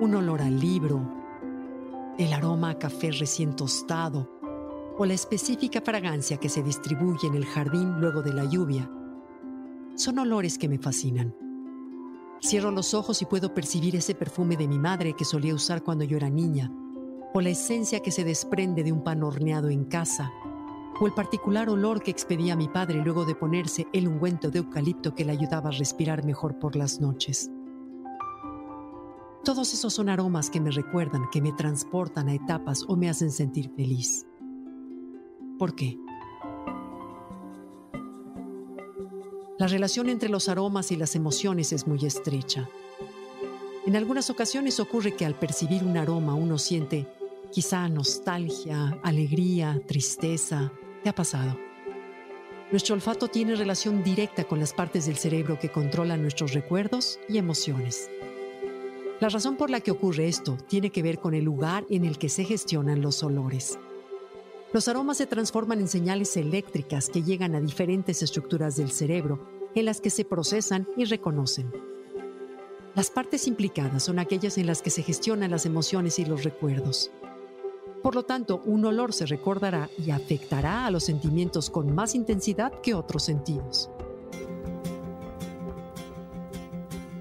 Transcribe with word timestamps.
un 0.00 0.14
olor 0.14 0.40
al 0.40 0.58
libro, 0.58 0.98
el 2.16 2.32
aroma 2.32 2.70
a 2.70 2.78
café 2.78 3.10
recién 3.10 3.54
tostado 3.54 4.30
o 4.96 5.04
la 5.04 5.12
específica 5.12 5.82
fragancia 5.82 6.38
que 6.38 6.48
se 6.48 6.62
distribuye 6.62 7.28
en 7.28 7.34
el 7.34 7.44
jardín 7.44 8.00
luego 8.00 8.22
de 8.22 8.32
la 8.32 8.46
lluvia. 8.46 8.90
Son 9.94 10.18
olores 10.18 10.56
que 10.56 10.68
me 10.68 10.78
fascinan. 10.78 11.34
Cierro 12.42 12.70
los 12.70 12.94
ojos 12.94 13.20
y 13.20 13.26
puedo 13.26 13.52
percibir 13.52 13.94
ese 13.94 14.14
perfume 14.14 14.56
de 14.56 14.68
mi 14.68 14.78
madre 14.78 15.12
que 15.12 15.26
solía 15.26 15.54
usar 15.54 15.82
cuando 15.82 16.04
yo 16.04 16.16
era 16.16 16.30
niña, 16.30 16.72
o 17.34 17.40
la 17.42 17.50
esencia 17.50 18.00
que 18.00 18.10
se 18.10 18.24
desprende 18.24 18.82
de 18.82 18.92
un 18.92 19.04
pan 19.04 19.22
horneado 19.22 19.68
en 19.68 19.84
casa, 19.84 20.32
o 20.98 21.06
el 21.06 21.12
particular 21.12 21.68
olor 21.68 22.02
que 22.02 22.10
expedía 22.10 22.56
mi 22.56 22.68
padre 22.68 23.02
luego 23.04 23.26
de 23.26 23.34
ponerse 23.34 23.86
el 23.92 24.08
ungüento 24.08 24.50
de 24.50 24.60
eucalipto 24.60 25.14
que 25.14 25.26
le 25.26 25.32
ayudaba 25.32 25.68
a 25.68 25.72
respirar 25.72 26.24
mejor 26.24 26.58
por 26.58 26.74
las 26.74 27.00
noches. 27.00 27.50
Todos 29.44 29.72
esos 29.72 29.94
son 29.94 30.10
aromas 30.10 30.50
que 30.50 30.60
me 30.60 30.70
recuerdan, 30.70 31.30
que 31.30 31.40
me 31.40 31.52
transportan 31.52 32.28
a 32.28 32.34
etapas 32.34 32.84
o 32.88 32.96
me 32.96 33.08
hacen 33.08 33.30
sentir 33.30 33.70
feliz. 33.74 34.26
¿Por 35.58 35.74
qué? 35.74 35.98
La 39.58 39.66
relación 39.66 40.08
entre 40.08 40.28
los 40.28 40.48
aromas 40.48 40.90
y 40.90 40.96
las 40.96 41.16
emociones 41.16 41.72
es 41.72 41.86
muy 41.86 42.04
estrecha. 42.04 42.68
En 43.86 43.96
algunas 43.96 44.28
ocasiones 44.28 44.78
ocurre 44.78 45.16
que 45.16 45.24
al 45.24 45.34
percibir 45.34 45.84
un 45.84 45.96
aroma 45.96 46.34
uno 46.34 46.58
siente 46.58 47.08
quizá 47.50 47.88
nostalgia, 47.88 49.00
alegría, 49.02 49.80
tristeza. 49.86 50.70
¿Te 51.02 51.08
ha 51.08 51.14
pasado? 51.14 51.58
Nuestro 52.70 52.94
olfato 52.94 53.28
tiene 53.28 53.56
relación 53.56 54.04
directa 54.04 54.44
con 54.44 54.60
las 54.60 54.72
partes 54.72 55.06
del 55.06 55.16
cerebro 55.16 55.58
que 55.58 55.72
controlan 55.72 56.22
nuestros 56.22 56.52
recuerdos 56.52 57.18
y 57.28 57.38
emociones. 57.38 58.08
La 59.20 59.28
razón 59.28 59.56
por 59.56 59.68
la 59.68 59.80
que 59.80 59.90
ocurre 59.90 60.28
esto 60.28 60.56
tiene 60.66 60.88
que 60.88 61.02
ver 61.02 61.18
con 61.18 61.34
el 61.34 61.44
lugar 61.44 61.84
en 61.90 62.06
el 62.06 62.16
que 62.16 62.30
se 62.30 62.44
gestionan 62.44 63.02
los 63.02 63.22
olores. 63.22 63.78
Los 64.72 64.88
aromas 64.88 65.18
se 65.18 65.26
transforman 65.26 65.78
en 65.80 65.88
señales 65.88 66.38
eléctricas 66.38 67.10
que 67.10 67.22
llegan 67.22 67.54
a 67.54 67.60
diferentes 67.60 68.22
estructuras 68.22 68.76
del 68.76 68.90
cerebro, 68.90 69.46
en 69.74 69.84
las 69.84 70.00
que 70.00 70.08
se 70.08 70.24
procesan 70.24 70.88
y 70.96 71.04
reconocen. 71.04 71.70
Las 72.94 73.10
partes 73.10 73.46
implicadas 73.46 74.02
son 74.02 74.18
aquellas 74.18 74.56
en 74.56 74.66
las 74.66 74.80
que 74.80 74.90
se 74.90 75.02
gestionan 75.02 75.50
las 75.50 75.66
emociones 75.66 76.18
y 76.18 76.24
los 76.24 76.42
recuerdos. 76.42 77.10
Por 78.02 78.14
lo 78.14 78.22
tanto, 78.22 78.62
un 78.64 78.86
olor 78.86 79.12
se 79.12 79.26
recordará 79.26 79.90
y 79.98 80.12
afectará 80.12 80.86
a 80.86 80.90
los 80.90 81.04
sentimientos 81.04 81.68
con 81.68 81.94
más 81.94 82.14
intensidad 82.14 82.72
que 82.80 82.94
otros 82.94 83.22
sentidos. 83.24 83.90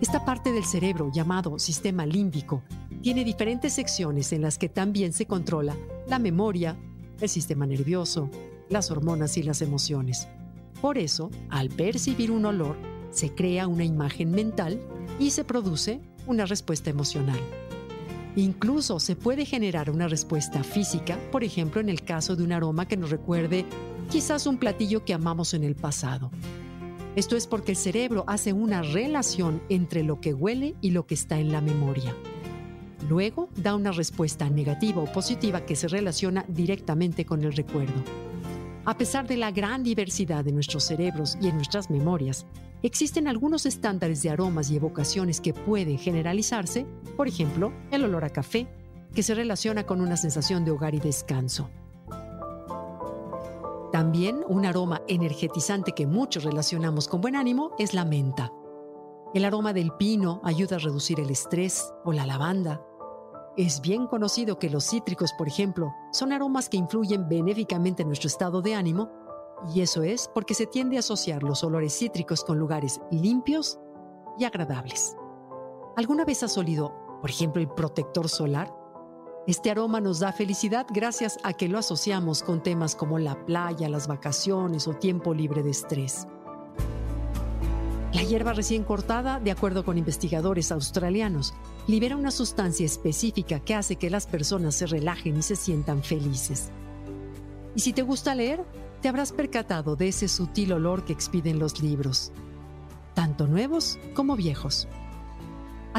Esta 0.02 0.24
parte 0.24 0.54
del 0.54 0.64
cerebro 0.64 1.12
llamado 1.12 1.60
sistema 1.60 2.06
límbico 2.06 2.64
tiene 3.02 3.26
diferentes 3.26 3.74
secciones 3.74 4.32
en 4.32 4.42
las 4.42 4.58
que 4.58 4.70
también 4.70 5.12
se 5.12 5.26
controla 5.26 5.76
la 6.08 6.20
memoria, 6.20 6.78
el 7.20 7.28
sistema 7.28 7.66
nervioso, 7.66 8.30
las 8.70 8.92
hormonas 8.92 9.36
y 9.36 9.44
las 9.44 9.62
emociones. 9.62 10.30
Por 10.82 10.98
eso, 10.98 11.30
al 11.50 11.68
percibir 11.68 12.32
un 12.32 12.46
olor, 12.46 12.78
se 13.12 13.36
crea 13.36 13.68
una 13.68 13.84
imagen 13.84 14.32
mental 14.32 14.80
y 15.20 15.32
se 15.32 15.44
produce 15.44 16.00
una 16.28 16.46
respuesta 16.46 16.90
emocional. 16.90 17.40
Incluso 18.38 19.02
se 19.02 19.18
puede 19.18 19.44
generar 19.44 19.90
una 19.90 20.08
respuesta 20.08 20.64
física, 20.64 21.20
por 21.30 21.44
ejemplo 21.44 21.82
en 21.82 21.90
el 21.90 22.04
caso 22.04 22.38
de 22.38 22.44
un 22.44 22.54
aroma 22.54 22.88
que 22.88 22.96
nos 22.96 23.10
recuerde 23.10 23.66
quizás 24.10 24.48
un 24.48 24.60
platillo 24.60 25.04
que 25.04 25.14
amamos 25.14 25.54
en 25.54 25.66
el 25.66 25.76
pasado. 25.76 26.32
Esto 27.16 27.36
es 27.36 27.48
porque 27.48 27.72
el 27.72 27.78
cerebro 27.78 28.24
hace 28.28 28.54
una 28.54 28.82
relación 28.82 29.62
entre 29.70 30.04
lo 30.04 30.22
que 30.22 30.34
huele 30.34 30.76
y 30.82 30.92
lo 30.92 31.08
que 31.08 31.16
está 31.16 31.40
en 31.40 31.52
la 31.52 31.62
memoria. 31.62 32.16
Luego 33.10 33.50
da 33.56 33.76
una 33.76 33.92
respuesta 33.92 34.50
negativa 34.50 35.02
o 35.02 35.12
positiva 35.12 35.66
que 35.66 35.76
se 35.76 35.88
relaciona 35.88 36.46
directamente 36.48 37.26
con 37.26 37.44
el 37.44 37.54
recuerdo. 37.54 38.04
A 38.86 38.98
pesar 38.98 39.28
de 39.28 39.38
la 39.38 39.52
gran 39.52 39.84
diversidad 39.84 40.44
de 40.44 40.52
nuestros 40.52 40.84
cerebros 40.84 41.38
y 41.42 41.48
en 41.48 41.56
nuestras 41.56 41.90
memorias, 41.90 42.46
existen 42.84 43.28
algunos 43.28 43.66
estándares 43.66 44.22
de 44.22 44.30
aromas 44.30 44.70
y 44.70 44.76
evocaciones 44.76 45.42
que 45.42 45.54
pueden 45.54 45.98
generalizarse, 45.98 46.86
por 47.18 47.28
ejemplo, 47.28 47.74
el 47.92 48.04
olor 48.04 48.24
a 48.24 48.30
café, 48.30 48.68
que 49.14 49.24
se 49.24 49.34
relaciona 49.34 49.86
con 49.86 50.02
una 50.02 50.18
sensación 50.18 50.64
de 50.64 50.72
hogar 50.72 50.94
y 50.94 51.00
descanso. 51.00 51.70
También 53.92 54.44
un 54.48 54.66
aroma 54.66 55.02
energetizante 55.08 55.94
que 55.94 56.06
muchos 56.06 56.44
relacionamos 56.44 57.08
con 57.08 57.22
buen 57.22 57.36
ánimo 57.36 57.72
es 57.80 57.94
la 57.94 58.06
menta. 58.06 58.54
El 59.34 59.46
aroma 59.46 59.74
del 59.74 59.92
pino 59.94 60.42
ayuda 60.44 60.76
a 60.76 60.80
reducir 60.80 61.20
el 61.20 61.30
estrés 61.32 61.92
o 62.06 62.14
la 62.14 62.26
lavanda. 62.26 62.86
Es 63.58 63.82
bien 63.82 64.06
conocido 64.06 64.60
que 64.60 64.70
los 64.70 64.86
cítricos, 64.86 65.34
por 65.34 65.48
ejemplo, 65.48 65.94
son 66.12 66.34
aromas 66.34 66.70
que 66.70 66.78
influyen 66.78 67.28
benéficamente 67.28 68.04
en 68.04 68.10
nuestro 68.10 68.28
estado 68.28 68.62
de 68.62 68.76
ánimo 68.76 69.10
y 69.74 69.82
eso 69.82 70.04
es 70.04 70.30
porque 70.34 70.54
se 70.54 70.68
tiende 70.68 70.98
a 70.98 71.00
asociar 71.00 71.44
los 71.44 71.64
olores 71.64 71.98
cítricos 71.98 72.44
con 72.44 72.58
lugares 72.58 73.02
limpios 73.12 73.80
y 74.38 74.46
agradables. 74.46 75.16
¿Alguna 75.98 76.26
vez 76.26 76.44
has 76.44 76.58
olido, 76.58 76.94
por 77.22 77.30
ejemplo, 77.30 77.62
el 77.62 77.70
protector 77.70 78.30
solar? 78.30 78.79
Este 79.50 79.72
aroma 79.72 80.00
nos 80.00 80.20
da 80.20 80.32
felicidad 80.32 80.86
gracias 80.94 81.40
a 81.42 81.54
que 81.54 81.68
lo 81.68 81.80
asociamos 81.80 82.44
con 82.44 82.62
temas 82.62 82.96
como 82.96 83.18
la 83.18 83.48
playa, 83.48 83.90
las 83.90 84.08
vacaciones 84.08 84.88
o 84.88 84.94
tiempo 84.94 85.34
libre 85.34 85.64
de 85.64 85.72
estrés. 85.72 86.28
La 88.14 88.22
hierba 88.22 88.54
recién 88.54 88.84
cortada, 88.84 89.40
de 89.40 89.50
acuerdo 89.50 89.84
con 89.84 89.98
investigadores 89.98 90.72
australianos, 90.72 91.56
libera 91.88 92.16
una 92.16 92.30
sustancia 92.30 92.86
específica 92.86 93.60
que 93.60 93.74
hace 93.74 93.96
que 93.96 94.12
las 94.12 94.28
personas 94.28 94.76
se 94.76 94.86
relajen 94.86 95.38
y 95.38 95.42
se 95.42 95.56
sientan 95.56 96.04
felices. 96.04 96.70
Y 97.74 97.80
si 97.80 97.92
te 97.92 98.04
gusta 98.04 98.36
leer, 98.36 98.64
te 99.02 99.10
habrás 99.10 99.32
percatado 99.32 99.96
de 99.96 100.10
ese 100.10 100.28
sutil 100.28 100.74
olor 100.74 101.06
que 101.06 101.14
expiden 101.14 101.58
los 101.58 101.82
libros, 101.82 102.32
tanto 103.16 103.48
nuevos 103.48 103.98
como 104.14 104.36
viejos. 104.36 104.88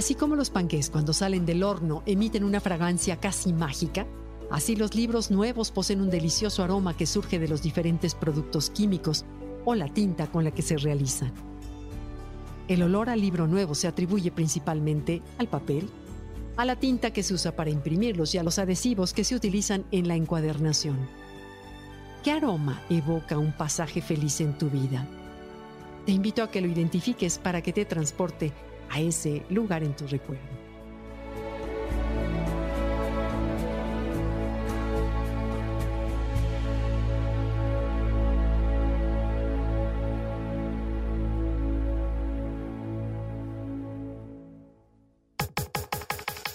Así 0.00 0.14
como 0.14 0.34
los 0.34 0.48
panqués 0.48 0.88
cuando 0.88 1.12
salen 1.12 1.44
del 1.44 1.62
horno 1.62 2.02
emiten 2.06 2.42
una 2.42 2.58
fragancia 2.58 3.20
casi 3.20 3.52
mágica, 3.52 4.06
así 4.50 4.74
los 4.74 4.94
libros 4.94 5.30
nuevos 5.30 5.70
poseen 5.70 6.00
un 6.00 6.08
delicioso 6.08 6.62
aroma 6.64 6.96
que 6.96 7.04
surge 7.04 7.38
de 7.38 7.48
los 7.48 7.60
diferentes 7.60 8.14
productos 8.14 8.70
químicos 8.70 9.26
o 9.66 9.74
la 9.74 9.92
tinta 9.92 10.26
con 10.28 10.42
la 10.42 10.52
que 10.52 10.62
se 10.62 10.78
realizan. 10.78 11.34
El 12.66 12.82
olor 12.82 13.10
al 13.10 13.20
libro 13.20 13.46
nuevo 13.46 13.74
se 13.74 13.88
atribuye 13.88 14.30
principalmente 14.30 15.20
al 15.36 15.48
papel, 15.48 15.86
a 16.56 16.64
la 16.64 16.76
tinta 16.76 17.12
que 17.12 17.22
se 17.22 17.34
usa 17.34 17.54
para 17.54 17.68
imprimirlos 17.68 18.34
y 18.34 18.38
a 18.38 18.42
los 18.42 18.58
adhesivos 18.58 19.12
que 19.12 19.24
se 19.24 19.34
utilizan 19.34 19.84
en 19.90 20.08
la 20.08 20.16
encuadernación. 20.16 20.96
¿Qué 22.24 22.30
aroma 22.32 22.80
evoca 22.88 23.36
un 23.36 23.52
pasaje 23.52 24.00
feliz 24.00 24.40
en 24.40 24.56
tu 24.56 24.70
vida? 24.70 25.06
Te 26.06 26.12
invito 26.12 26.42
a 26.42 26.50
que 26.50 26.62
lo 26.62 26.68
identifiques 26.68 27.38
para 27.38 27.60
que 27.60 27.74
te 27.74 27.84
transporte 27.84 28.54
a 28.90 29.00
ese 29.00 29.42
lugar 29.48 29.82
en 29.82 29.94
tu 29.94 30.06
recuerdo. 30.06 30.60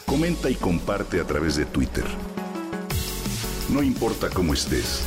Comenta 0.06 0.50
y 0.50 0.56
comparte 0.56 1.20
a 1.20 1.26
través 1.26 1.58
de 1.58 1.66
Twitter. 1.66 2.06
No 3.70 3.84
importa 3.84 4.30
cómo 4.30 4.54
estés, 4.54 5.04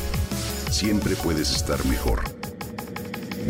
siempre 0.69 1.15
puedes 1.15 1.51
estar 1.51 1.83
mejor. 1.85 2.21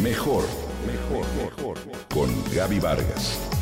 Mejor, 0.01 0.45
mejor, 0.87 1.25
mejor. 1.35 1.77
Con 2.09 2.29
Gaby 2.55 2.79
Vargas. 2.79 3.58